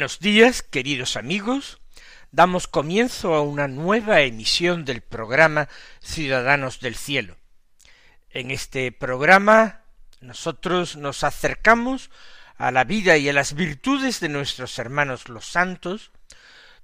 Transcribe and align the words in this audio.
Buenos 0.00 0.18
días, 0.18 0.62
queridos 0.62 1.18
amigos. 1.18 1.78
Damos 2.32 2.66
comienzo 2.66 3.34
a 3.34 3.42
una 3.42 3.68
nueva 3.68 4.22
emisión 4.22 4.86
del 4.86 5.02
programa 5.02 5.68
Ciudadanos 6.00 6.80
del 6.80 6.96
Cielo. 6.96 7.36
En 8.30 8.50
este 8.50 8.92
programa 8.92 9.82
nosotros 10.22 10.96
nos 10.96 11.22
acercamos 11.22 12.10
a 12.56 12.70
la 12.70 12.84
vida 12.84 13.18
y 13.18 13.28
a 13.28 13.34
las 13.34 13.52
virtudes 13.52 14.20
de 14.20 14.30
nuestros 14.30 14.78
hermanos 14.78 15.28
los 15.28 15.44
santos, 15.44 16.12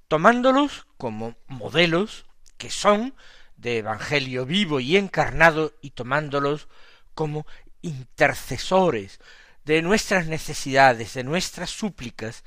tomándolos 0.08 0.86
como 0.98 1.36
modelos 1.46 2.26
que 2.58 2.68
son 2.68 3.14
de 3.56 3.78
Evangelio 3.78 4.44
vivo 4.44 4.78
y 4.78 4.98
encarnado 4.98 5.72
y 5.80 5.92
tomándolos 5.92 6.68
como 7.14 7.46
intercesores 7.80 9.20
de 9.64 9.80
nuestras 9.80 10.26
necesidades, 10.26 11.14
de 11.14 11.24
nuestras 11.24 11.70
súplicas 11.70 12.44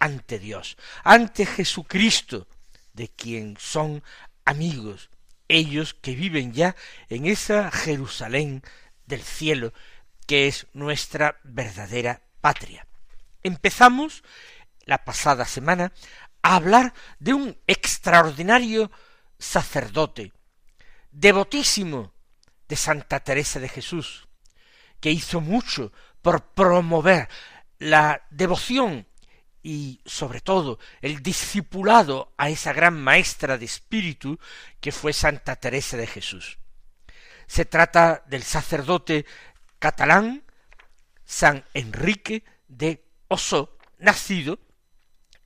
ante 0.00 0.38
Dios, 0.38 0.76
ante 1.04 1.46
Jesucristo, 1.46 2.48
de 2.92 3.08
quien 3.08 3.56
son 3.60 4.02
amigos, 4.44 5.10
ellos 5.46 5.94
que 5.94 6.14
viven 6.14 6.52
ya 6.52 6.74
en 7.08 7.26
esa 7.26 7.70
Jerusalén 7.70 8.62
del 9.06 9.22
cielo, 9.22 9.72
que 10.26 10.48
es 10.48 10.66
nuestra 10.72 11.38
verdadera 11.44 12.22
patria. 12.40 12.86
Empezamos 13.42 14.22
la 14.84 15.04
pasada 15.04 15.44
semana 15.44 15.92
a 16.42 16.56
hablar 16.56 16.94
de 17.18 17.34
un 17.34 17.58
extraordinario 17.66 18.90
sacerdote, 19.38 20.32
devotísimo 21.10 22.12
de 22.68 22.76
Santa 22.76 23.20
Teresa 23.20 23.60
de 23.60 23.68
Jesús, 23.68 24.28
que 25.00 25.10
hizo 25.10 25.40
mucho 25.40 25.92
por 26.22 26.44
promover 26.52 27.28
la 27.78 28.26
devoción 28.30 29.06
y 29.62 30.00
sobre 30.06 30.40
todo 30.40 30.78
el 31.02 31.22
discipulado 31.22 32.32
a 32.38 32.48
esa 32.48 32.72
gran 32.72 33.00
maestra 33.00 33.58
de 33.58 33.66
espíritu 33.66 34.38
que 34.80 34.92
fue 34.92 35.12
Santa 35.12 35.56
Teresa 35.56 35.96
de 35.96 36.06
Jesús. 36.06 36.58
Se 37.46 37.64
trata 37.64 38.22
del 38.26 38.42
sacerdote 38.42 39.26
catalán 39.78 40.44
San 41.24 41.64
Enrique 41.74 42.44
de 42.68 43.04
Oso, 43.28 43.76
nacido 43.98 44.58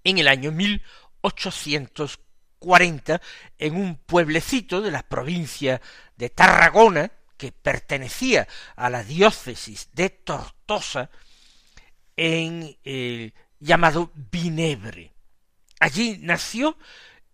en 0.04 0.18
el 0.18 0.28
año 0.28 0.52
1840 0.52 3.20
en 3.58 3.76
un 3.76 3.96
pueblecito 3.96 4.80
de 4.80 4.90
la 4.90 5.02
provincia 5.02 5.82
de 6.16 6.30
Tarragona, 6.30 7.12
que 7.36 7.52
pertenecía 7.52 8.48
a 8.76 8.88
la 8.90 9.02
diócesis 9.02 9.88
de 9.92 10.10
Tortosa, 10.10 11.10
en 12.16 12.78
el 12.84 13.34
llamado 13.64 14.12
Vinebre. 14.30 15.12
Allí 15.80 16.18
nació 16.20 16.76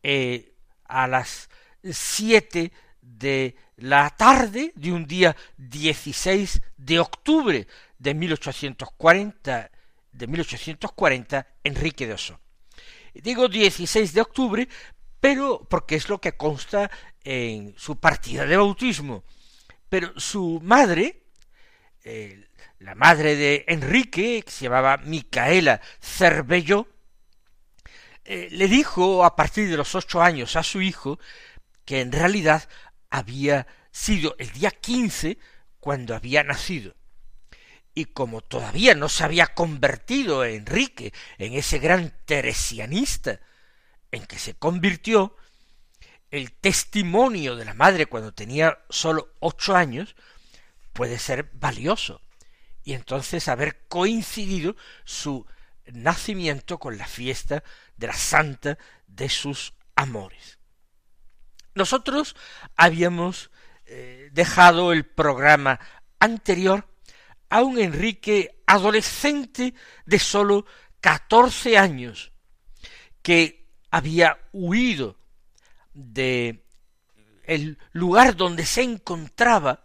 eh, 0.02 0.54
a 0.84 1.06
las 1.06 1.50
siete 1.82 2.72
de 3.00 3.56
la 3.76 4.10
tarde 4.10 4.72
de 4.76 4.92
un 4.92 5.06
día 5.06 5.36
16 5.58 6.62
de 6.76 7.00
octubre 7.00 7.66
de 7.98 8.14
1840 8.14 9.70
de 10.12 10.26
1840 10.26 11.46
Enrique 11.64 12.06
de 12.06 12.14
Oso. 12.14 12.40
Digo 13.14 13.48
16 13.48 14.12
de 14.12 14.20
octubre, 14.20 14.68
pero 15.20 15.66
porque 15.68 15.96
es 15.96 16.08
lo 16.08 16.20
que 16.20 16.36
consta 16.36 16.90
en 17.24 17.74
su 17.76 17.96
partida 17.96 18.46
de 18.46 18.56
bautismo. 18.56 19.24
Pero 19.88 20.18
su 20.18 20.60
madre, 20.62 21.19
la 22.04 22.94
madre 22.94 23.36
de 23.36 23.64
Enrique, 23.68 24.42
que 24.44 24.50
se 24.50 24.64
llamaba 24.64 24.96
Micaela 24.98 25.80
Cervello, 26.00 26.88
eh, 28.24 28.48
le 28.50 28.68
dijo 28.68 29.24
a 29.24 29.36
partir 29.36 29.68
de 29.68 29.76
los 29.76 29.94
ocho 29.94 30.22
años 30.22 30.56
a 30.56 30.62
su 30.62 30.80
hijo 30.80 31.18
que 31.84 32.00
en 32.00 32.12
realidad 32.12 32.68
había 33.10 33.66
sido 33.90 34.36
el 34.38 34.50
día 34.52 34.70
quince 34.70 35.38
cuando 35.80 36.14
había 36.14 36.44
nacido. 36.44 36.94
Y 37.92 38.04
como 38.04 38.40
todavía 38.40 38.94
no 38.94 39.08
se 39.08 39.24
había 39.24 39.48
convertido 39.48 40.44
Enrique 40.44 41.12
en 41.38 41.54
ese 41.54 41.80
gran 41.80 42.14
teresianista 42.24 43.40
en 44.12 44.26
que 44.26 44.38
se 44.38 44.54
convirtió, 44.54 45.36
el 46.30 46.52
testimonio 46.52 47.56
de 47.56 47.64
la 47.64 47.74
madre 47.74 48.06
cuando 48.06 48.32
tenía 48.32 48.78
sólo 48.88 49.34
ocho 49.40 49.74
años 49.74 50.14
puede 51.00 51.18
ser 51.18 51.48
valioso 51.54 52.20
y 52.84 52.92
entonces 52.92 53.48
haber 53.48 53.86
coincidido 53.88 54.76
su 55.06 55.46
nacimiento 55.86 56.76
con 56.76 56.98
la 56.98 57.06
fiesta 57.06 57.64
de 57.96 58.08
la 58.08 58.12
santa 58.12 58.76
de 59.06 59.30
sus 59.30 59.72
amores. 59.96 60.58
Nosotros 61.74 62.36
habíamos 62.76 63.50
eh, 63.86 64.28
dejado 64.32 64.92
el 64.92 65.06
programa 65.06 65.80
anterior 66.18 66.86
a 67.48 67.62
un 67.62 67.78
Enrique 67.78 68.62
adolescente 68.66 69.72
de 70.04 70.18
sólo 70.18 70.66
catorce 71.00 71.78
años, 71.78 72.30
que 73.22 73.70
había 73.90 74.38
huido 74.52 75.16
de 75.94 76.66
el 77.44 77.78
lugar 77.92 78.36
donde 78.36 78.66
se 78.66 78.82
encontraba 78.82 79.82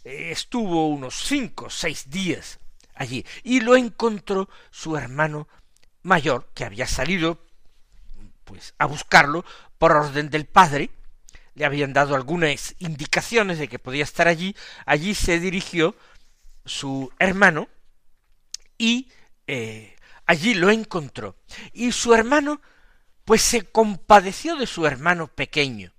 Estuvo 0.03 0.87
unos 0.87 1.15
cinco 1.15 1.65
o 1.65 1.69
seis 1.69 2.09
días 2.09 2.59
allí 2.95 3.25
y 3.43 3.59
lo 3.59 3.75
encontró 3.75 4.49
su 4.71 4.97
hermano 4.97 5.47
mayor, 6.01 6.49
que 6.53 6.65
había 6.65 6.87
salido 6.87 7.45
pues 8.43 8.73
a 8.77 8.85
buscarlo 8.85 9.45
por 9.77 9.93
orden 9.93 10.29
del 10.29 10.45
padre, 10.45 10.89
le 11.55 11.65
habían 11.65 11.93
dado 11.93 12.15
algunas 12.15 12.75
indicaciones 12.79 13.59
de 13.59 13.67
que 13.67 13.79
podía 13.79 14.03
estar 14.03 14.27
allí, 14.27 14.55
allí 14.85 15.15
se 15.15 15.39
dirigió 15.39 15.95
su 16.65 17.11
hermano 17.19 17.67
y 18.77 19.09
eh, 19.47 19.95
allí 20.25 20.53
lo 20.53 20.69
encontró. 20.69 21.37
Y 21.73 21.91
su 21.91 22.13
hermano, 22.13 22.61
pues 23.25 23.41
se 23.41 23.63
compadeció 23.63 24.55
de 24.55 24.67
su 24.67 24.85
hermano 24.85 25.27
pequeño 25.27 25.93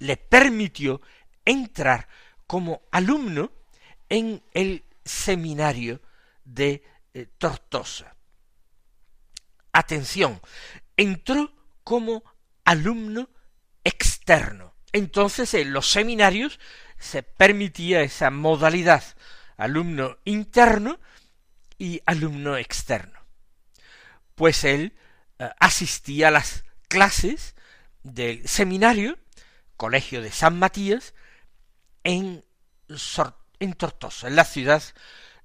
le 0.00 0.16
permitió 0.16 1.00
entrar 1.44 2.08
como 2.48 2.82
alumno 2.90 3.52
en 4.08 4.42
el 4.54 4.82
seminario 5.04 6.00
de 6.44 6.82
eh, 7.14 7.28
Tortosa. 7.38 8.16
Atención, 9.72 10.40
entró 10.96 11.52
como 11.84 12.22
alumno 12.64 13.28
externo. 13.84 14.74
Entonces 14.92 15.54
en 15.54 15.72
los 15.72 15.90
seminarios 15.90 16.58
se 16.98 17.22
permitía 17.22 18.02
esa 18.02 18.30
modalidad, 18.30 19.04
alumno 19.56 20.18
interno 20.24 21.00
y 21.78 22.02
alumno 22.06 22.56
externo. 22.56 23.18
Pues 24.34 24.64
él 24.64 24.96
eh, 25.38 25.48
asistía 25.58 26.28
a 26.28 26.32
las 26.32 26.64
clases 26.88 27.54
del 28.02 28.46
seminario, 28.48 29.18
Colegio 29.76 30.20
de 30.20 30.30
San 30.30 30.58
Matías, 30.58 31.14
en, 32.04 32.44
en 33.58 33.72
Tortosa, 33.74 34.28
en 34.28 34.36
la 34.36 34.44
ciudad 34.44 34.82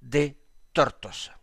de 0.01 0.37
Tortosa. 0.73 1.39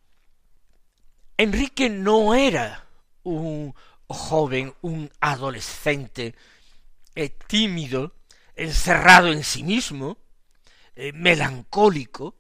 Enrique 1.36 1.88
no 1.88 2.34
era 2.34 2.86
un 3.22 3.74
joven, 4.06 4.74
un 4.82 5.10
adolescente 5.20 6.34
eh, 7.14 7.30
tímido, 7.46 8.14
encerrado 8.54 9.28
en 9.32 9.44
sí 9.44 9.62
mismo, 9.62 10.18
eh, 10.94 11.12
melancólico, 11.12 12.36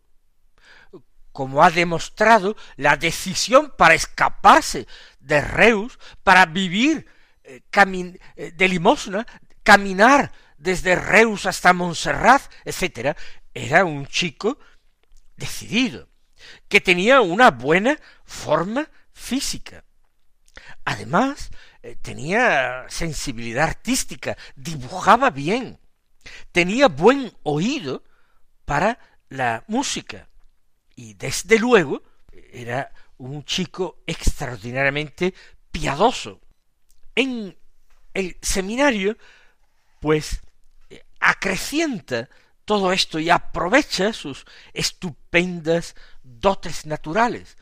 como 1.32 1.62
ha 1.62 1.70
demostrado 1.70 2.56
la 2.76 2.96
decisión 2.96 3.72
para 3.76 3.94
escaparse 3.94 4.86
de 5.20 5.40
Reus, 5.40 5.98
para 6.22 6.44
vivir 6.46 7.06
eh, 7.44 7.62
de 8.54 8.68
limosna, 8.68 9.26
caminar 9.62 10.32
desde 10.58 10.94
Reus 10.94 11.46
hasta 11.46 11.72
Montserrat, 11.72 12.42
etc., 12.64 13.16
era 13.54 13.84
un 13.84 14.06
chico 14.06 14.58
decidido, 15.36 16.08
que 16.68 16.80
tenía 16.80 17.20
una 17.20 17.50
buena 17.50 17.98
forma 18.24 18.88
física. 19.12 19.84
Además, 20.84 21.50
eh, 21.82 21.96
tenía 22.00 22.86
sensibilidad 22.88 23.68
artística, 23.68 24.36
dibujaba 24.56 25.30
bien, 25.30 25.78
tenía 26.50 26.88
buen 26.88 27.32
oído 27.42 28.04
para 28.64 28.98
la 29.28 29.64
música 29.66 30.28
y 30.94 31.14
desde 31.14 31.58
luego 31.58 32.02
era 32.52 32.92
un 33.18 33.44
chico 33.44 34.02
extraordinariamente 34.06 35.34
piadoso. 35.70 36.40
En 37.14 37.56
el 38.14 38.36
seminario, 38.42 39.16
pues 40.00 40.40
acrecienta 41.22 42.28
todo 42.64 42.92
esto 42.92 43.18
y 43.18 43.30
aprovecha 43.30 44.12
sus 44.12 44.46
estupendas 44.72 45.94
dotes 46.22 46.86
naturales 46.86 47.56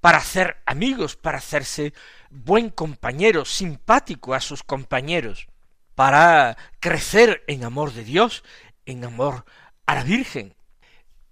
para 0.00 0.18
hacer 0.18 0.62
amigos, 0.66 1.16
para 1.16 1.38
hacerse 1.38 1.92
buen 2.30 2.70
compañero, 2.70 3.44
simpático 3.44 4.34
a 4.34 4.40
sus 4.40 4.62
compañeros, 4.62 5.48
para 5.94 6.56
crecer 6.80 7.42
en 7.46 7.64
amor 7.64 7.92
de 7.92 8.04
Dios, 8.04 8.44
en 8.84 9.04
amor 9.04 9.44
a 9.86 9.94
la 9.94 10.04
Virgen. 10.04 10.54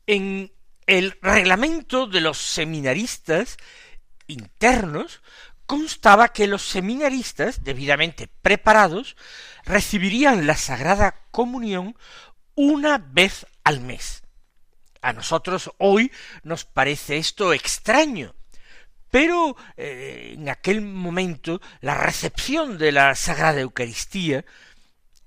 En 0.06 0.52
el 0.86 1.18
reglamento 1.22 2.06
de 2.06 2.20
los 2.20 2.38
seminaristas 2.38 3.58
internos 4.26 5.22
constaba 5.66 6.28
que 6.28 6.46
los 6.46 6.62
seminaristas, 6.62 7.64
debidamente 7.64 8.28
preparados, 8.42 9.16
recibirían 9.64 10.46
la 10.46 10.56
Sagrada 10.56 11.14
Comunión 11.30 11.96
una 12.54 12.98
vez 12.98 13.46
al 13.64 13.80
mes. 13.80 14.22
A 15.00 15.12
nosotros 15.12 15.70
hoy 15.78 16.10
nos 16.42 16.64
parece 16.64 17.18
esto 17.18 17.52
extraño, 17.52 18.34
pero 19.10 19.56
eh, 19.76 20.32
en 20.34 20.48
aquel 20.48 20.80
momento 20.80 21.60
la 21.80 21.94
recepción 21.94 22.78
de 22.78 22.92
la 22.92 23.14
Sagrada 23.14 23.60
Eucaristía 23.60 24.44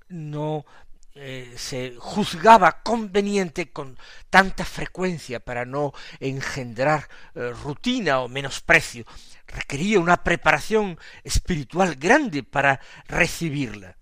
no 0.08 0.66
eh, 1.14 1.54
se 1.56 1.96
juzgaba 1.98 2.82
conveniente 2.82 3.72
con 3.72 3.98
tanta 4.30 4.64
frecuencia 4.64 5.40
para 5.40 5.64
no 5.64 5.92
engendrar 6.20 7.08
eh, 7.34 7.50
rutina 7.50 8.20
o 8.20 8.28
menosprecio. 8.28 9.04
Requería 9.46 9.98
una 10.00 10.22
preparación 10.22 10.98
espiritual 11.24 11.96
grande 11.96 12.42
para 12.42 12.80
recibirla. 13.08 13.96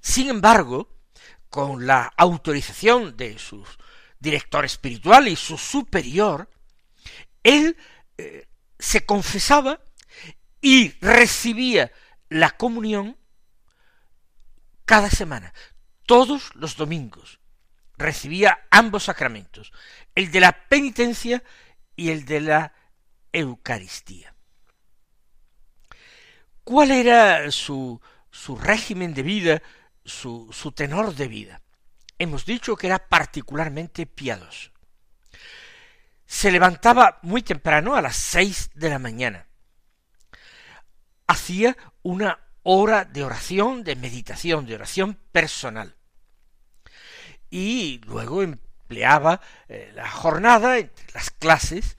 Sin 0.00 0.28
embargo, 0.28 0.97
con 1.50 1.86
la 1.86 2.12
autorización 2.16 3.16
de 3.16 3.38
su 3.38 3.64
director 4.18 4.64
espiritual 4.64 5.28
y 5.28 5.36
su 5.36 5.56
superior, 5.56 6.50
él 7.42 7.76
eh, 8.16 8.46
se 8.78 9.04
confesaba 9.06 9.80
y 10.60 10.90
recibía 11.00 11.92
la 12.28 12.50
comunión 12.50 13.16
cada 14.84 15.10
semana, 15.10 15.52
todos 16.06 16.54
los 16.54 16.76
domingos. 16.76 17.40
Recibía 17.96 18.66
ambos 18.70 19.04
sacramentos, 19.04 19.72
el 20.14 20.30
de 20.30 20.40
la 20.40 20.52
penitencia 20.68 21.42
y 21.96 22.10
el 22.10 22.24
de 22.24 22.40
la 22.40 22.72
Eucaristía. 23.32 24.34
¿Cuál 26.62 26.92
era 26.92 27.50
su, 27.50 28.00
su 28.30 28.56
régimen 28.56 29.14
de 29.14 29.22
vida 29.22 29.62
su, 30.08 30.72
tenor 30.74 31.14
de 31.14 31.28
vida. 31.28 31.62
Hemos 32.18 32.44
dicho 32.44 32.76
que 32.76 32.88
era 32.88 32.98
particularmente 32.98 34.06
piadoso. 34.06 34.70
Se 36.26 36.50
levantaba 36.50 37.18
muy 37.22 37.42
temprano, 37.42 37.94
a 37.94 38.02
las 38.02 38.16
seis 38.16 38.70
de 38.74 38.90
la 38.90 38.98
mañana. 38.98 39.46
Hacía 41.26 41.76
una 42.02 42.40
hora 42.62 43.04
de 43.04 43.24
oración, 43.24 43.84
de 43.84 43.96
meditación, 43.96 44.66
de 44.66 44.74
oración 44.74 45.18
personal. 45.32 45.96
Y 47.50 48.00
luego 48.04 48.42
empleaba 48.42 49.40
eh, 49.68 49.92
la 49.94 50.10
jornada 50.10 50.78
entre 50.78 51.06
las 51.14 51.30
clases 51.30 51.96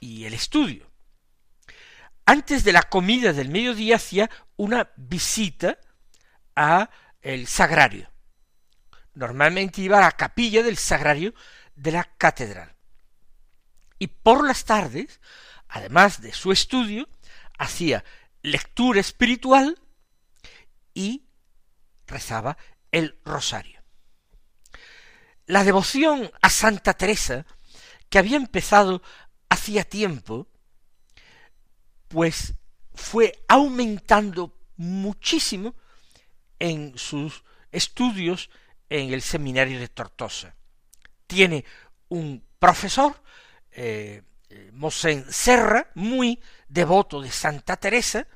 y 0.00 0.24
el 0.24 0.34
estudio. 0.34 0.90
Antes 2.26 2.64
de 2.64 2.72
la 2.72 2.82
comida 2.82 3.32
del 3.32 3.48
mediodía 3.48 3.96
hacía 3.96 4.30
una 4.56 4.90
visita 4.96 5.78
a 6.54 6.90
el 7.22 7.46
sagrario. 7.46 8.10
Normalmente 9.14 9.80
iba 9.80 9.98
a 9.98 10.02
la 10.02 10.12
capilla 10.12 10.62
del 10.62 10.76
sagrario 10.76 11.34
de 11.74 11.92
la 11.92 12.04
catedral. 12.04 12.74
Y 13.98 14.08
por 14.08 14.46
las 14.46 14.64
tardes, 14.64 15.20
además 15.68 16.20
de 16.20 16.32
su 16.32 16.52
estudio, 16.52 17.08
hacía 17.58 18.04
lectura 18.42 19.00
espiritual 19.00 19.78
y 20.94 21.24
rezaba 22.06 22.58
el 22.90 23.18
rosario. 23.24 23.80
La 25.46 25.64
devoción 25.64 26.30
a 26.40 26.50
Santa 26.50 26.94
Teresa, 26.94 27.46
que 28.08 28.18
había 28.18 28.36
empezado 28.36 29.02
hacía 29.48 29.84
tiempo, 29.84 30.48
pues 32.08 32.54
fue 32.94 33.44
aumentando 33.48 34.58
muchísimo 34.76 35.74
en 36.62 36.96
sus 36.96 37.42
estudios 37.72 38.48
en 38.88 39.12
el 39.12 39.20
seminario 39.20 39.80
de 39.80 39.88
Tortosa. 39.88 40.54
Tiene 41.26 41.64
un 42.08 42.46
profesor, 42.56 43.20
eh, 43.72 44.22
Mosén 44.70 45.26
Serra, 45.28 45.90
muy 45.96 46.40
devoto 46.68 47.20
de 47.20 47.32
Santa 47.32 47.76
Teresa, 47.78 48.28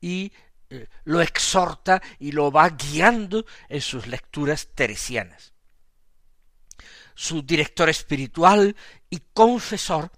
y 0.00 0.32
eh, 0.70 0.88
lo 1.04 1.20
exhorta 1.20 2.02
y 2.18 2.32
lo 2.32 2.50
va 2.50 2.68
guiando 2.70 3.46
en 3.68 3.80
sus 3.80 4.08
lecturas 4.08 4.70
teresianas. 4.74 5.52
Su 7.14 7.42
director 7.42 7.88
espiritual 7.88 8.74
y 9.08 9.20
confesor 9.32 10.10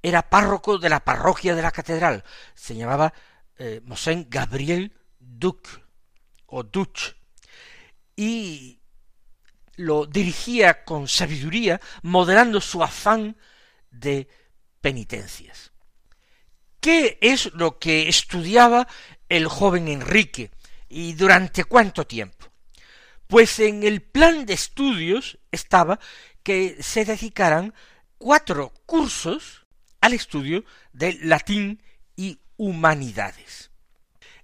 era 0.00 0.30
párroco 0.30 0.78
de 0.78 0.88
la 0.88 1.04
parroquia 1.04 1.54
de 1.54 1.60
la 1.60 1.70
catedral, 1.70 2.24
se 2.54 2.74
llamaba 2.74 3.12
eh, 3.58 3.82
Mosén 3.84 4.28
Gabriel 4.30 4.96
Duc 5.18 5.85
y 8.16 8.80
lo 9.76 10.06
dirigía 10.06 10.84
con 10.84 11.06
sabiduría, 11.06 11.80
moderando 12.02 12.60
su 12.60 12.82
afán 12.82 13.36
de 13.90 14.28
penitencias. 14.80 15.72
¿Qué 16.80 17.18
es 17.20 17.52
lo 17.54 17.78
que 17.78 18.08
estudiaba 18.08 18.86
el 19.28 19.48
joven 19.48 19.88
Enrique 19.88 20.50
y 20.88 21.14
durante 21.14 21.64
cuánto 21.64 22.06
tiempo? 22.06 22.46
Pues 23.26 23.58
en 23.58 23.82
el 23.82 24.02
plan 24.02 24.46
de 24.46 24.54
estudios 24.54 25.38
estaba 25.50 25.98
que 26.42 26.80
se 26.80 27.04
dedicaran 27.04 27.74
cuatro 28.18 28.72
cursos 28.86 29.66
al 30.00 30.12
estudio 30.12 30.64
del 30.92 31.28
latín 31.28 31.82
y 32.14 32.38
humanidades. 32.56 33.70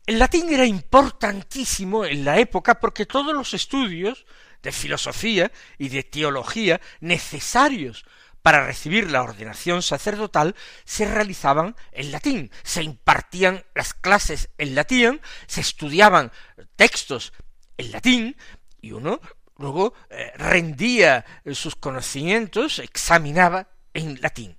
El 0.05 0.19
latín 0.19 0.53
era 0.53 0.67
importantísimo 0.67 2.05
en 2.05 2.25
la 2.25 2.39
época 2.39 2.81
porque 2.81 3.07
todos 3.07 3.35
los 3.35 3.55
estudios 3.55 4.27
de 4.63 4.73
filosofía 4.73 5.53
y 5.79 5.91
de 5.91 6.03
teología 6.03 6.81
necesarios 7.01 8.05
para 8.43 8.67
recibir 8.67 9.11
la 9.13 9.23
ordenación 9.23 9.83
sacerdotal 9.83 10.57
se 10.85 11.07
realizaban 11.07 11.77
en 11.93 12.11
latín, 12.11 12.51
se 12.65 12.83
impartían 12.83 13.65
las 13.77 13.95
clases 13.95 14.51
en 14.59 14.75
latín, 14.75 15.21
se 15.47 15.61
estudiaban 15.61 16.33
textos 16.75 17.33
en 17.77 17.93
latín, 17.93 18.37
y 18.81 18.91
uno 18.91 19.21
luego 19.57 19.95
eh, 20.11 20.33
rendía 20.35 21.25
sus 21.53 21.77
conocimientos, 21.77 22.81
examinaba 22.81 23.69
en 23.95 24.21
latín. 24.21 24.59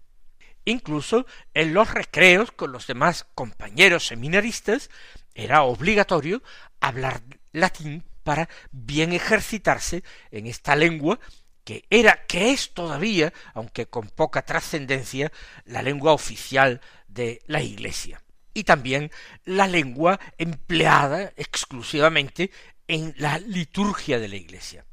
Incluso 0.63 1.25
en 1.53 1.73
los 1.73 1.93
recreos 1.93 2.53
con 2.53 2.71
los 2.71 2.87
demás 2.87 3.25
compañeros 3.35 4.07
seminaristas 4.07 4.89
era 5.35 5.63
obligatorio 5.63 6.41
hablar 6.79 7.21
latín 7.51 8.03
para 8.23 8.49
bien 8.71 9.13
ejercitarse 9.13 10.03
en 10.31 10.47
esta 10.47 10.75
lengua 10.75 11.19
que 11.63 11.85
era, 11.89 12.25
que 12.25 12.51
es 12.51 12.73
todavía, 12.73 13.33
aunque 13.53 13.85
con 13.85 14.09
poca 14.09 14.43
trascendencia, 14.43 15.31
la 15.65 15.81
lengua 15.81 16.13
oficial 16.13 16.81
de 17.07 17.41
la 17.47 17.61
Iglesia. 17.61 18.21
Y 18.53 18.65
también 18.65 19.11
la 19.45 19.67
lengua 19.67 20.19
empleada 20.37 21.33
exclusivamente 21.37 22.51
en 22.87 23.13
la 23.17 23.39
liturgia 23.39 24.19
de 24.19 24.27
la 24.27 24.35
Iglesia. 24.35 24.85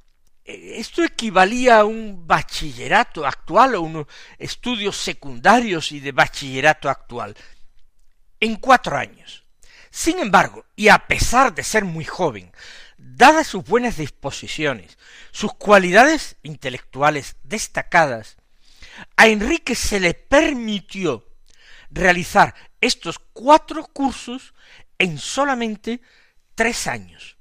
E, 0.44 0.78
esto 0.78 1.02
equivalía 1.02 1.80
a 1.80 1.84
un 1.84 2.26
bachillerato 2.26 3.26
actual 3.26 3.74
o 3.74 3.82
unos 3.82 4.06
estudios 4.38 4.96
secundarios 4.96 5.92
y 5.92 6.00
de 6.00 6.12
bachillerato 6.12 6.88
actual 6.88 7.36
en 8.38 8.56
cuatro 8.56 8.96
años. 8.96 9.44
Sin 9.90 10.20
embargo, 10.20 10.64
y 10.76 10.88
a 10.88 11.06
pesar 11.06 11.54
de 11.54 11.64
ser 11.64 11.84
muy 11.84 12.04
joven, 12.04 12.52
dadas 12.96 13.48
sus 13.48 13.64
buenas 13.64 13.96
disposiciones, 13.96 14.98
sus 15.32 15.52
cualidades 15.54 16.36
intelectuales 16.42 17.36
destacadas, 17.42 18.36
a 19.16 19.26
Enrique 19.26 19.74
se 19.74 20.00
le 20.00 20.14
permitió 20.14 21.26
realizar 21.90 22.54
estos 22.80 23.18
cuatro 23.18 23.84
cursos 23.84 24.54
en 24.98 25.18
solamente 25.18 26.00
tres 26.54 26.86
años. 26.86 27.36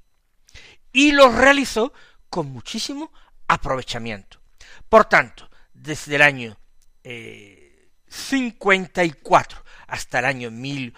Y 0.92 1.12
los 1.12 1.34
realizó 1.34 1.92
con 2.28 2.50
muchísimo 2.50 3.12
aprovechamiento. 3.46 4.40
Por 4.88 5.04
tanto, 5.04 5.48
desde 5.72 6.16
el 6.16 6.22
año 6.22 6.58
eh, 7.04 7.90
cincuenta 8.08 9.04
y 9.04 9.12
cuatro 9.12 9.64
hasta 9.86 10.18
el 10.18 10.24
año 10.24 10.50
mil 10.50 10.94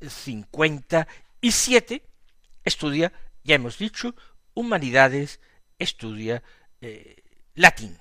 ochocientos 0.00 0.10
cincuenta 0.10 1.06
y 1.40 1.52
siete 1.52 2.02
estudia, 2.64 3.12
ya 3.44 3.54
hemos 3.54 3.78
dicho, 3.78 4.16
humanidades, 4.54 5.38
estudia 5.78 6.42
eh, 6.80 7.22
latín. 7.54 7.96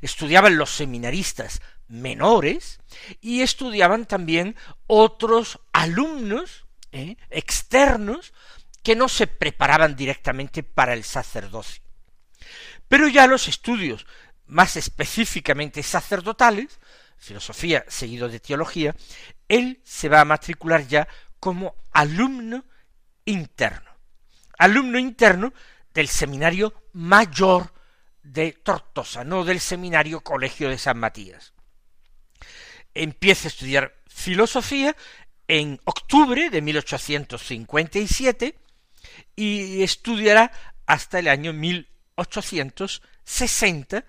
Estudiaban 0.00 0.56
los 0.56 0.70
seminaristas 0.70 1.60
menores 1.88 2.80
y 3.20 3.42
estudiaban 3.42 4.06
también 4.06 4.56
otros 4.86 5.60
alumnos 5.72 6.66
¿eh? 6.92 7.16
externos 7.30 8.32
que 8.82 8.96
no 8.96 9.08
se 9.08 9.26
preparaban 9.26 9.96
directamente 9.96 10.62
para 10.62 10.94
el 10.94 11.04
sacerdocio. 11.04 11.82
Pero 12.88 13.08
ya 13.08 13.26
los 13.26 13.48
estudios 13.48 14.06
más 14.46 14.76
específicamente 14.76 15.82
sacerdotales, 15.82 16.78
filosofía 17.16 17.84
seguido 17.88 18.28
de 18.28 18.40
teología, 18.40 18.94
él 19.48 19.80
se 19.84 20.08
va 20.08 20.20
a 20.20 20.24
matricular 20.24 20.86
ya 20.86 21.08
como 21.40 21.74
alumno 21.92 22.64
interno. 23.24 23.90
Alumno 24.58 24.98
interno 24.98 25.52
del 25.92 26.08
seminario 26.08 26.72
mayor 26.92 27.72
de 28.22 28.52
Tortosa, 28.52 29.24
no 29.24 29.44
del 29.44 29.60
seminario 29.60 30.20
Colegio 30.20 30.68
de 30.68 30.78
San 30.78 30.98
Matías. 30.98 31.52
Empieza 32.94 33.48
a 33.48 33.50
estudiar 33.50 33.94
filosofía 34.08 34.96
en 35.48 35.80
octubre 35.84 36.50
de 36.50 36.62
1857 36.62 38.58
y 39.36 39.82
estudiará 39.82 40.50
hasta 40.86 41.18
el 41.18 41.28
año 41.28 41.52
1860 41.52 44.04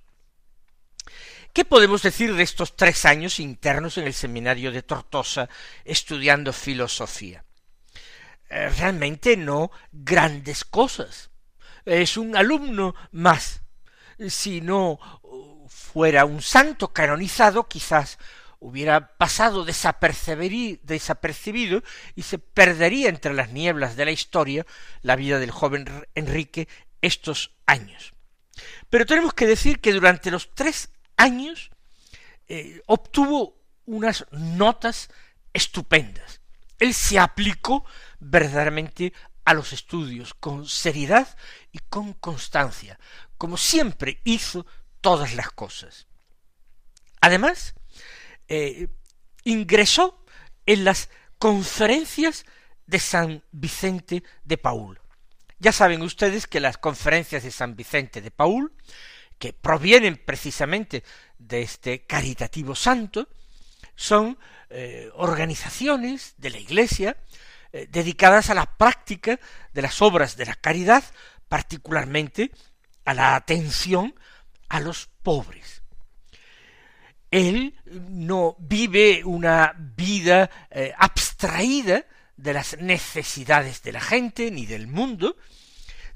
¿Qué 1.59 1.65
podemos 1.65 2.03
decir 2.03 2.37
de 2.37 2.45
estos 2.45 2.77
tres 2.77 3.05
años 3.05 3.41
internos 3.41 3.99
en 3.99 4.07
el 4.07 4.15
seminario 4.15 4.71
de 4.71 4.85
Tortosa 4.85 5.49
estudiando 5.85 6.53
filosofía? 6.53 7.45
Eh, 8.49 8.69
realmente 8.79 9.37
no 9.37 9.73
grandes 9.91 10.65
cosas. 10.65 11.31
Es 11.85 12.17
un 12.17 12.37
alumno 12.37 12.95
más. 13.11 13.62
Si 14.29 14.61
no 14.61 15.00
fuera 15.69 16.27
un 16.27 16.43
santo 16.43 16.93
canonizado, 16.93 17.67
quizás 17.67 18.21
hubiera 18.61 19.17
pasado 19.17 19.65
desapercibido 19.65 21.83
y 22.15 22.23
se 22.23 22.38
perdería 22.38 23.09
entre 23.09 23.35
las 23.35 23.50
nieblas 23.50 23.97
de 23.97 24.05
la 24.05 24.12
historia 24.12 24.65
la 25.03 25.17
vida 25.17 25.41
del 25.41 25.50
joven 25.50 26.07
Enrique 26.15 26.69
estos 27.03 27.50
años. 27.67 28.15
Pero 28.91 29.07
tenemos 29.07 29.35
que 29.35 29.49
decir 29.49 29.81
que 29.81 29.93
durante 29.93 30.31
los 30.31 30.55
tres 30.55 30.91
años 31.18 31.70
eh, 32.48 32.80
obtuvo 32.87 33.60
unas 33.84 34.25
notas 34.30 35.10
estupendas. 35.52 36.40
Él 36.78 36.94
se 36.94 37.18
aplicó 37.18 37.84
verdaderamente 38.20 39.12
a 39.44 39.54
los 39.54 39.72
estudios 39.72 40.34
con 40.34 40.66
seriedad 40.66 41.37
y 41.72 41.78
con 41.78 42.12
constancia, 42.14 42.98
como 43.37 43.56
siempre 43.56 44.20
hizo 44.25 44.66
todas 45.00 45.34
las 45.34 45.50
cosas. 45.50 46.06
Además, 47.20 47.75
eh, 48.48 48.88
ingresó 49.44 50.25
en 50.66 50.84
las 50.84 51.08
conferencias 51.38 52.44
de 52.87 52.98
San 52.98 53.42
Vicente 53.52 54.22
de 54.44 54.58
Paul. 54.58 55.00
Ya 55.58 55.72
saben 55.72 56.02
ustedes 56.02 56.46
que 56.46 56.60
las 56.60 56.78
conferencias 56.78 57.42
de 57.42 57.50
San 57.50 57.75
Vicente 57.75 58.20
de 58.20 58.30
Paul, 58.30 58.72
que 59.38 59.52
provienen 59.52 60.16
precisamente 60.16 61.04
de 61.38 61.62
este 61.62 62.00
caritativo 62.04 62.75
santo, 62.75 63.28
son 63.95 64.38
eh, 64.71 65.11
organizaciones 65.14 66.35
de 66.38 66.50
la 66.50 66.59
Iglesia 66.59 67.16
eh, 67.73 67.87
dedicadas 67.90 68.50
a 68.50 68.54
la 68.54 68.76
práctica 68.76 69.38
de 69.73 69.83
las 69.83 70.00
obras 70.02 70.37
de 70.37 70.47
la 70.47 70.54
caridad, 70.54 71.04
particularmente 71.49 72.50
a 73.04 73.14
la 73.14 73.35
atención 73.35 74.14
a 74.68 74.80
los 74.80 75.09
pobres. 75.23 75.83
Él 77.30 77.75
no 77.85 78.57
vive 78.59 79.23
una 79.25 79.75
vida 79.76 80.50
eh, 80.71 80.92
abstraída 80.97 82.07
de 82.37 82.52
las 82.54 82.78
necesidades 82.78 83.83
de 83.83 83.92
la 83.92 84.00
gente 84.00 84.50
ni 84.50 84.64
del 84.64 84.87
mundo, 84.87 85.37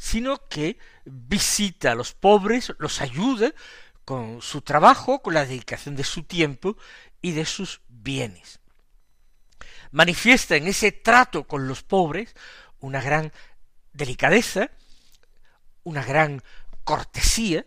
sino 0.02 0.48
que 0.48 0.78
visita 1.04 1.92
a 1.92 1.94
los 1.94 2.12
pobres, 2.12 2.72
los 2.80 3.00
ayuda 3.00 3.54
con 4.04 4.42
su 4.42 4.60
trabajo, 4.60 5.22
con 5.22 5.32
la 5.32 5.46
dedicación 5.46 5.94
de 5.94 6.02
su 6.02 6.24
tiempo 6.24 6.76
y 7.20 7.30
de 7.30 7.46
sus 7.46 7.82
bienes. 7.86 8.58
Manifiesta 9.92 10.56
en 10.56 10.66
ese 10.66 10.90
trato 10.90 11.46
con 11.46 11.68
los 11.68 11.84
pobres 11.84 12.34
una 12.80 13.00
gran 13.00 13.32
delicadeza, 13.92 14.72
una 15.84 16.02
gran 16.02 16.42
cortesía, 16.82 17.64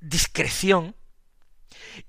discreción, 0.00 0.96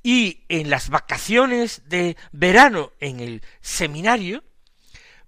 y 0.03 0.45
en 0.47 0.69
las 0.69 0.87
vacaciones 0.87 1.81
de 1.89 2.15
verano 2.31 2.93
en 3.01 3.19
el 3.19 3.43
seminario, 3.59 4.41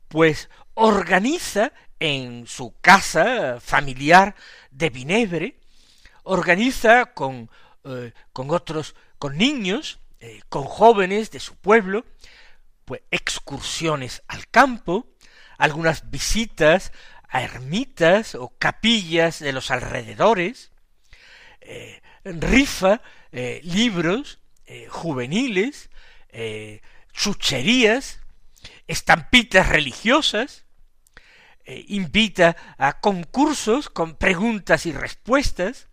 pues 0.07 0.49
organiza 0.73 1.73
en 1.99 2.47
su 2.47 2.75
casa 2.81 3.59
familiar 3.59 4.35
de 4.71 4.89
Vinebre, 4.89 5.59
organiza 6.23 7.05
con, 7.13 7.49
eh, 7.83 8.13
con 8.33 8.51
otros, 8.51 8.95
con 9.17 9.37
niños, 9.37 9.99
eh, 10.19 10.41
con 10.49 10.63
jóvenes 10.63 11.31
de 11.31 11.39
su 11.39 11.55
pueblo, 11.55 12.05
pues 12.83 13.01
excursiones 13.11 14.23
al 14.27 14.47
campo, 14.47 15.07
algunas 15.57 16.09
visitas 16.09 16.91
a 17.29 17.41
ermitas 17.41 18.35
o 18.35 18.53
capillas 18.57 19.39
de 19.39 19.53
los 19.53 19.71
alrededores, 19.71 20.71
eh, 21.61 22.01
rifa 22.23 23.01
libros 23.63 24.39
juveniles, 24.89 25.89
chucherías, 27.11 28.21
estampitas 28.87 29.67
religiosas, 29.67 30.64
invita 31.65 32.55
a 32.77 32.99
concursos 32.99 33.89
con 33.89 34.15
preguntas 34.15 34.85
y 34.85 34.91
respuestas, 34.91 35.87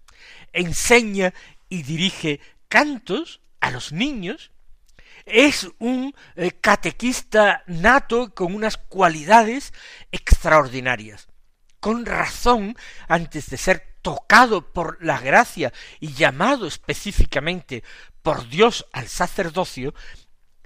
enseña 0.52 1.32
y 1.68 1.82
dirige 1.82 2.40
cantos 2.68 3.40
a 3.60 3.70
los 3.70 3.92
niños, 3.92 4.50
es 5.24 5.68
un 5.78 6.14
catequista 6.60 7.62
nato 7.66 8.34
con 8.34 8.54
unas 8.54 8.76
cualidades 8.76 9.72
extraordinarias. 10.10 11.28
Con 11.80 12.06
razón, 12.06 12.76
antes 13.08 13.50
de 13.50 13.56
ser 13.56 13.96
tocado 14.02 14.72
por 14.72 15.02
la 15.04 15.20
gracia 15.20 15.72
y 16.00 16.12
llamado 16.12 16.66
específicamente 16.66 17.82
por 18.22 18.48
Dios 18.48 18.86
al 18.92 19.08
sacerdocio, 19.08 19.94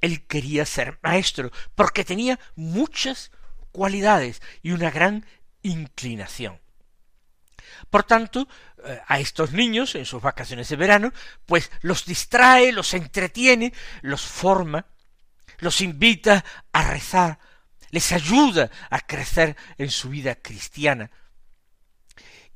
él 0.01 0.27
quería 0.27 0.66
ser 0.66 0.99
maestro, 1.03 1.51
porque 1.75 2.05
tenía 2.05 2.38
muchas 2.55 3.31
cualidades 3.77 4.41
y 4.62 4.73
una 4.73 4.91
gran 4.91 5.27
inclinación. 5.62 6.59
Por 7.91 8.05
tanto, 8.05 8.49
eh, 8.85 9.01
a 9.07 9.21
estos 9.21 9.53
niños 9.53 9.95
en 9.95 10.07
sus 10.07 10.23
vacaciones 10.23 10.69
de 10.71 10.77
verano, 10.77 11.12
pues 11.45 11.71
los 11.83 12.07
distrae, 12.07 12.73
los 12.73 12.95
entretiene, 12.95 13.75
los 14.01 14.23
forma, 14.23 14.87
los 15.59 15.83
invita 15.83 16.43
a 16.73 16.91
rezar, 16.91 17.39
les 17.91 18.12
ayuda 18.12 18.71
a 18.89 19.01
crecer 19.01 19.57
en 19.77 19.91
su 19.91 20.09
vida 20.09 20.37
cristiana, 20.37 21.11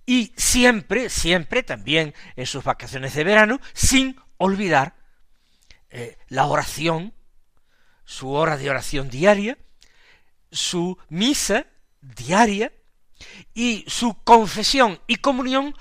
y 0.06 0.32
siempre, 0.36 1.10
siempre 1.10 1.62
también 1.62 2.14
en 2.34 2.46
sus 2.46 2.64
vacaciones 2.64 3.14
de 3.14 3.24
verano, 3.24 3.60
sin 3.74 4.20
olvidar 4.38 4.96
eh, 5.90 6.18
la 6.28 6.46
oración, 6.46 7.14
su 8.04 8.30
hora 8.30 8.56
de 8.56 8.70
oración 8.70 9.10
diaria, 9.10 9.58
su 10.50 10.98
misa 11.08 11.66
diaria 12.00 12.72
y 13.54 13.84
su 13.86 14.22
confesión 14.24 15.00
y 15.06 15.16
comunión 15.16 15.74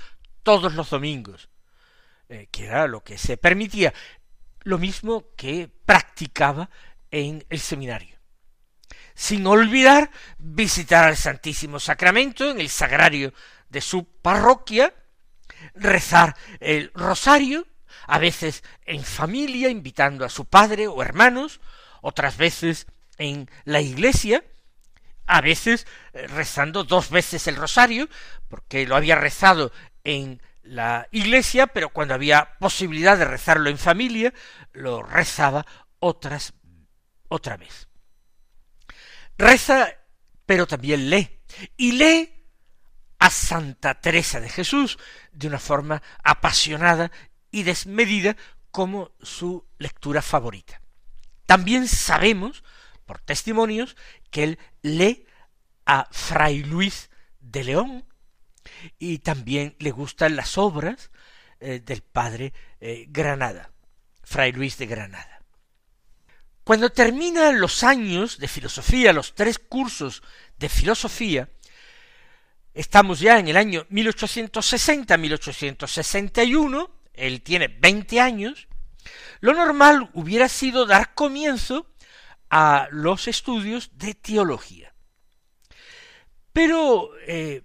todos 0.43 0.73
los 0.73 0.89
domingos, 0.89 1.49
eh, 2.27 2.47
que 2.51 2.65
era 2.65 2.87
lo 2.87 3.03
que 3.03 3.17
se 3.17 3.37
permitía, 3.37 3.93
lo 4.63 4.77
mismo 4.77 5.25
que 5.35 5.69
practicaba 5.85 6.69
en 7.11 7.45
el 7.49 7.59
seminario. 7.59 8.17
Sin 9.15 9.45
olvidar 9.47 10.11
visitar 10.37 11.05
al 11.05 11.17
Santísimo 11.17 11.79
Sacramento 11.79 12.49
en 12.49 12.61
el 12.61 12.69
sagrario 12.69 13.33
de 13.69 13.81
su 13.81 14.05
parroquia, 14.05 14.93
rezar 15.75 16.35
el 16.59 16.91
rosario, 16.93 17.67
a 18.07 18.17
veces 18.17 18.63
en 18.85 19.03
familia, 19.03 19.69
invitando 19.69 20.25
a 20.25 20.29
su 20.29 20.45
padre 20.45 20.87
o 20.87 21.01
hermanos, 21.01 21.59
otras 22.01 22.37
veces 22.37 22.87
en 23.17 23.49
la 23.65 23.81
iglesia, 23.81 24.43
a 25.29 25.41
veces 25.41 25.85
eh, 26.13 26.25
rezando 26.27 26.83
dos 26.83 27.11
veces 27.11 27.47
el 27.47 27.55
rosario, 27.55 28.09
porque 28.47 28.87
lo 28.87 28.95
había 28.95 29.15
rezado 29.15 29.71
en 30.03 30.41
la 30.63 31.07
iglesia, 31.11 31.67
pero 31.67 31.89
cuando 31.89 32.15
había 32.15 32.57
posibilidad 32.59 33.17
de 33.17 33.25
rezarlo 33.25 33.69
en 33.69 33.77
familia, 33.77 34.33
lo 34.73 35.03
rezaba 35.03 35.65
otras 35.99 36.53
otra 37.27 37.57
vez. 37.57 37.87
Reza, 39.37 39.87
pero 40.47 40.65
también 40.65 41.11
lee, 41.11 41.29
y 41.77 41.91
lee 41.91 42.33
a 43.19 43.29
Santa 43.29 44.01
Teresa 44.01 44.39
de 44.39 44.49
Jesús 44.49 44.97
de 45.31 45.47
una 45.47 45.59
forma 45.59 46.01
apasionada 46.23 47.11
y 47.51 47.63
desmedida 47.63 48.35
como 48.71 49.11
su 49.21 49.67
lectura 49.77 50.23
favorita. 50.23 50.81
También 51.45 51.87
sabemos, 51.87 52.63
por 53.09 53.19
testimonios, 53.21 53.97
que 54.29 54.43
él 54.43 54.59
lee 54.83 55.25
a 55.87 56.07
Fray 56.11 56.61
Luis 56.61 57.09
de 57.39 57.63
León 57.63 58.05
y 58.99 59.17
también 59.17 59.75
le 59.79 59.89
gustan 59.89 60.35
las 60.35 60.59
obras 60.59 61.09
eh, 61.59 61.81
del 61.83 62.03
padre 62.03 62.53
eh, 62.79 63.07
Granada, 63.09 63.71
Fray 64.21 64.51
Luis 64.51 64.77
de 64.77 64.85
Granada. 64.85 65.41
Cuando 66.63 66.91
terminan 66.91 67.59
los 67.59 67.83
años 67.83 68.37
de 68.37 68.47
filosofía, 68.47 69.11
los 69.11 69.33
tres 69.33 69.57
cursos 69.57 70.21
de 70.59 70.69
filosofía, 70.69 71.49
Estamos 72.75 73.19
ya 73.19 73.39
en 73.39 73.47
el 73.47 73.57
año 73.57 73.87
1860-1861, 73.89 76.89
él 77.13 77.41
tiene 77.41 77.67
20 77.67 78.21
años, 78.21 78.67
lo 79.39 79.55
normal 79.55 80.11
hubiera 80.13 80.47
sido 80.47 80.85
dar 80.85 81.15
comienzo 81.15 81.88
a 82.49 82.87
los 82.91 83.27
estudios 83.27 83.91
de 83.93 84.13
teología. 84.13 84.93
Pero 86.53 87.11
eh, 87.27 87.63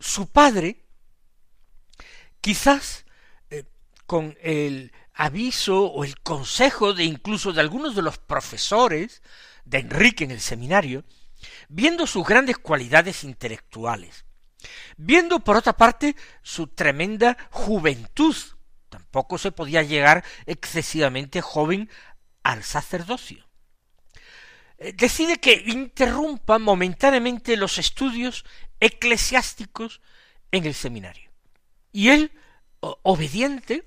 su 0.00 0.28
padre, 0.28 0.84
quizás 2.40 3.04
eh, 3.50 3.64
con 4.06 4.36
el 4.42 4.92
aviso 5.12 5.86
o 5.86 6.04
el 6.04 6.18
consejo 6.20 6.94
de 6.94 7.04
incluso 7.04 7.52
de 7.52 7.60
algunos 7.60 7.94
de 7.94 8.02
los 8.02 8.18
profesores 8.18 9.22
de 9.64 9.78
Enrique 9.78 10.24
en 10.24 10.30
el 10.30 10.40
seminario, 10.40 11.04
viendo 11.68 12.06
sus 12.06 12.26
grandes 12.26 12.58
cualidades 12.58 13.24
intelectuales, 13.24 14.24
Viendo 14.96 15.40
por 15.40 15.56
otra 15.56 15.74
parte 15.74 16.16
su 16.42 16.68
tremenda 16.68 17.36
juventud, 17.50 18.36
tampoco 18.88 19.38
se 19.38 19.52
podía 19.52 19.82
llegar 19.82 20.24
excesivamente 20.46 21.40
joven 21.40 21.90
al 22.42 22.62
sacerdocio. 22.62 23.43
Eh, 24.84 24.92
decide 24.92 25.38
que 25.38 25.64
interrumpa 25.66 26.58
momentáneamente 26.58 27.56
los 27.56 27.78
estudios 27.78 28.44
eclesiásticos 28.80 30.02
en 30.52 30.66
el 30.66 30.74
seminario. 30.74 31.30
Y 31.90 32.10
él, 32.10 32.32
obediente, 32.80 33.84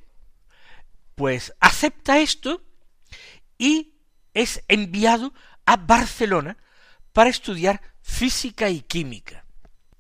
pues 1.14 1.54
acepta 1.60 2.18
esto 2.18 2.64
y 3.60 3.94
es 4.34 4.64
enviado 4.68 5.34
a 5.68 5.78
Barcelona 5.78 6.58
para 7.14 7.30
estudiar 7.30 7.80
física 8.02 8.70
y 8.70 8.82
química. 8.82 9.46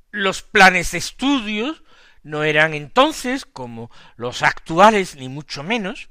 Los 0.09 0.41
planes 0.41 0.91
de 0.91 0.97
estudios 0.97 1.83
no 2.23 2.43
eran 2.43 2.73
entonces 2.73 3.45
como 3.45 3.91
los 4.15 4.41
actuales, 4.41 5.15
ni 5.15 5.29
mucho 5.29 5.61
menos. 5.61 6.09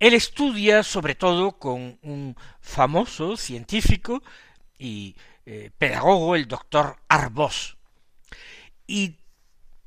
Él 0.00 0.14
estudia 0.14 0.82
sobre 0.82 1.14
todo 1.14 1.52
con 1.52 1.98
un 2.02 2.36
famoso 2.60 3.36
científico 3.36 4.22
y 4.78 5.14
eh, 5.44 5.70
pedagogo, 5.76 6.34
el 6.34 6.48
doctor 6.48 6.96
Arbós. 7.06 7.76
Y 8.86 9.16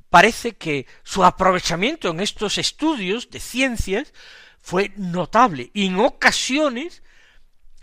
parece 0.09 0.53
que 0.53 0.85
su 1.03 1.25
aprovechamiento 1.25 2.09
en 2.09 2.19
estos 2.19 2.59
estudios 2.59 3.31
de 3.31 3.39
ciencias 3.39 4.13
fue 4.61 4.93
notable 4.95 5.71
y 5.73 5.87
en 5.87 5.99
ocasiones 5.99 7.01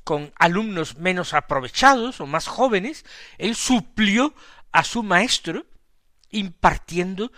con 0.04 0.32
alumnos 0.38 0.96
menos 0.96 1.34
aprovechados 1.34 2.20
o 2.20 2.26
más 2.26 2.46
jóvenes, 2.46 3.04
él 3.38 3.54
suplió 3.54 4.34
a 4.72 4.84
su 4.84 5.02
maestro 5.02 5.66
impartiendo 6.30 7.32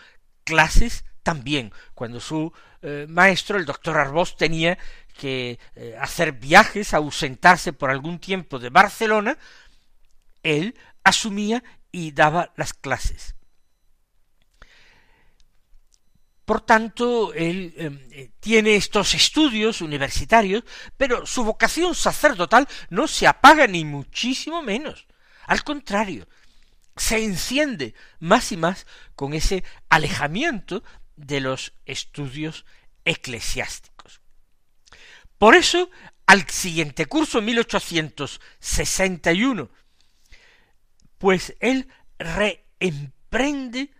clases 0.44 1.04
también, 1.22 1.72
cuando 1.94 2.20
su 2.20 2.52
eh, 2.82 3.06
maestro, 3.08 3.58
el 3.58 3.64
doctor 3.64 3.98
Arbós, 3.98 4.36
tenía 4.36 4.78
que 5.18 5.58
eh, 5.76 5.96
hacer 6.00 6.32
viajes, 6.32 6.94
ausentarse 6.94 7.72
por 7.72 7.90
algún 7.90 8.18
tiempo 8.18 8.58
de 8.58 8.70
Barcelona, 8.70 9.38
él 10.42 10.74
asumía 11.04 11.62
y 11.90 12.12
daba 12.12 12.52
las 12.56 12.72
clases. 12.72 13.36
Por 16.44 16.60
tanto, 16.60 17.32
él 17.34 17.72
eh, 17.76 18.30
tiene 18.40 18.74
estos 18.74 19.14
estudios 19.14 19.80
universitarios, 19.80 20.64
pero 20.96 21.24
su 21.24 21.44
vocación 21.44 21.94
sacerdotal 21.94 22.66
no 22.90 23.06
se 23.06 23.26
apaga 23.26 23.66
ni 23.66 23.84
muchísimo 23.84 24.60
menos. 24.60 25.06
Al 25.46 25.62
contrario, 25.62 26.26
se 26.96 27.24
enciende 27.24 27.94
más 28.18 28.52
y 28.52 28.56
más 28.56 28.86
con 29.14 29.34
ese 29.34 29.64
alejamiento 29.88 30.82
de 31.16 31.40
los 31.40 31.72
estudios 31.86 32.64
eclesiásticos. 33.04 34.20
Por 35.38 35.56
eso, 35.56 35.90
al 36.26 36.48
siguiente 36.48 37.06
curso, 37.06 37.42
1861, 37.42 39.68
pues 41.18 41.56
él 41.60 41.88
reemprende 42.18 43.90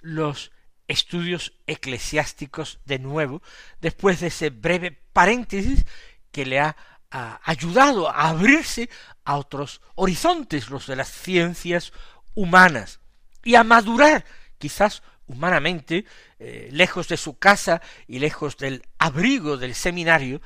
los 0.00 0.52
estudios 0.88 1.52
eclesiásticos 1.66 2.80
de 2.84 2.98
nuevo, 2.98 3.42
después 3.80 4.20
de 4.20 4.26
ese 4.28 4.50
breve 4.50 4.92
paréntesis 5.12 5.84
que 6.32 6.46
le 6.46 6.60
ha, 6.60 6.76
ayudado 7.10 8.10
a 8.10 8.28
abrirse 8.28 8.90
a 9.24 9.38
otros 9.38 9.80
horizontes, 9.94 10.68
los 10.68 10.86
de 10.86 10.94
las 10.94 11.10
ciencias 11.10 11.94
humanas, 12.34 13.00
y 13.42 13.54
a 13.54 13.64
madurar, 13.64 14.26
quizás 14.58 15.02
humanamente, 15.28 16.04
eh, 16.38 16.68
lejos 16.72 17.08
de 17.08 17.16
su 17.16 17.38
casa 17.38 17.80
y 18.06 18.18
lejos 18.18 18.56
del 18.56 18.82
abrigo 18.98 19.56
del 19.56 19.74
seminario, 19.74 20.40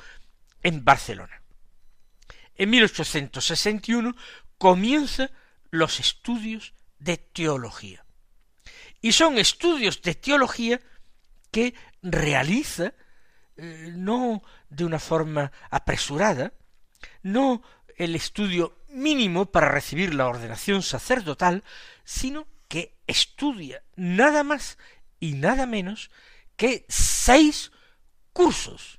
en 0.62 0.84
Barcelona. 0.84 1.42
En 2.54 2.70
1861 2.70 4.14
comienza 4.58 5.30
los 5.70 5.98
estudios 6.00 6.74
de 6.98 7.16
teología. 7.16 8.04
Y 9.00 9.12
son 9.12 9.38
estudios 9.38 10.02
de 10.02 10.14
teología 10.14 10.80
que 11.50 11.74
realiza 12.02 12.94
eh, 13.56 13.92
no 13.94 14.42
de 14.68 14.84
una 14.84 14.98
forma 14.98 15.50
apresurada, 15.70 16.52
no 17.22 17.62
el 17.96 18.14
estudio 18.14 18.78
mínimo 18.88 19.46
para 19.46 19.68
recibir 19.68 20.14
la 20.14 20.28
ordenación 20.28 20.82
sacerdotal, 20.82 21.64
sino 22.04 22.46
estudia 23.12 23.82
nada 23.94 24.42
más 24.42 24.78
y 25.20 25.34
nada 25.34 25.66
menos 25.66 26.10
que 26.56 26.84
seis 26.88 27.70
cursos. 28.32 28.98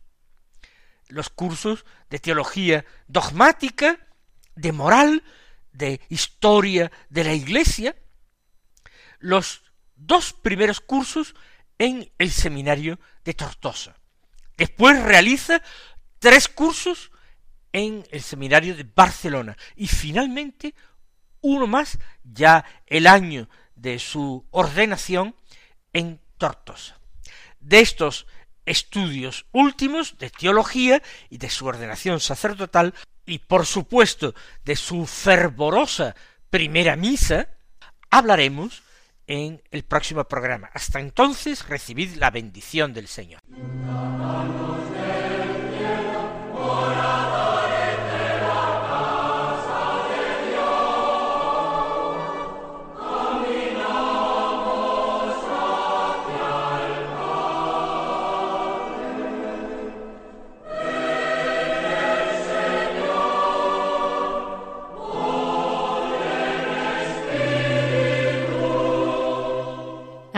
Los 1.08 1.30
cursos 1.30 1.86
de 2.10 2.20
teología 2.20 2.86
dogmática, 3.08 4.08
de 4.56 4.72
moral, 4.72 5.24
de 5.72 6.00
historia 6.10 6.92
de 7.10 7.24
la 7.24 7.34
Iglesia, 7.34 7.96
los 9.20 9.64
dos 9.96 10.34
primeros 10.34 10.80
cursos 10.80 11.36
en 11.78 12.12
el 12.18 12.32
seminario 12.32 13.00
de 13.24 13.34
Tortosa. 13.34 13.96
Después 14.58 15.02
realiza 15.02 15.62
tres 16.20 16.48
cursos 16.48 17.12
en 17.72 18.06
el 18.12 18.22
seminario 18.22 18.76
de 18.76 18.84
Barcelona 18.84 19.58
y 19.76 19.88
finalmente 19.88 20.76
uno 21.42 21.68
más 21.68 21.98
ya 22.24 22.64
el 22.86 23.08
año 23.08 23.50
de 23.76 24.00
su 24.00 24.46
ordenación 24.52 25.36
en 25.94 26.20
Tortosa. 26.38 27.00
De 27.60 27.80
estos 27.80 28.28
estudios 28.66 29.46
últimos 29.52 30.18
de 30.18 30.30
teología 30.30 31.02
y 31.30 31.38
de 31.38 31.50
su 31.50 31.66
ordenación 31.66 32.20
sacerdotal 32.20 32.94
y 33.26 33.40
por 33.40 33.66
supuesto 33.66 34.34
de 34.64 34.76
su 34.76 35.06
fervorosa 35.06 36.16
primera 36.50 36.96
misa, 36.96 37.50
hablaremos 38.10 38.84
en 39.28 39.62
el 39.72 39.84
próximo 39.84 40.26
programa. 40.26 40.70
Hasta 40.74 41.00
entonces, 41.00 41.68
recibid 41.68 42.16
la 42.16 42.30
bendición 42.30 42.94
del 42.94 43.08
Señor. 43.08 43.42